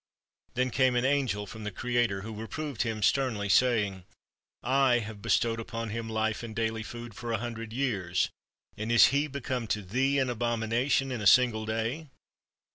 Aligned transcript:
Then 0.55 0.71
came 0.71 0.95
an 0.95 1.05
angel 1.05 1.45
from 1.45 1.63
the 1.63 1.69
Creator, 1.69 2.21
who 2.21 2.33
reproved 2.33 2.81
him 2.81 3.03
sternly, 3.03 3.49
saying, 3.49 4.03
"I 4.63 4.97
have 4.97 5.21
bestowed 5.21 5.59
upon 5.59 5.91
him 5.91 6.07
Hfe 6.07 6.41
and 6.41 6.55
daily 6.55 6.81
food 6.81 7.13
for 7.13 7.31
a 7.31 7.37
hundred 7.37 7.71
years, 7.71 8.31
and 8.75 8.91
is 8.91 9.09
he 9.13 9.27
become 9.27 9.67
to 9.67 9.83
thee 9.83 10.17
an 10.17 10.31
abomination 10.31 11.11
in 11.11 11.21
a 11.21 11.27
single 11.27 11.67
day? 11.67 12.07